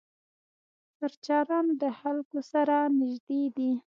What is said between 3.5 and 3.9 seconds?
دي.